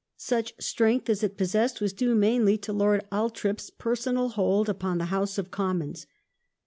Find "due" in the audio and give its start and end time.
1.93-2.15